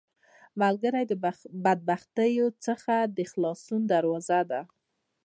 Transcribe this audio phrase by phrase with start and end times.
[0.61, 1.13] ملګری د
[1.65, 4.61] بدبختیو څخه د خلاصون دروازه ده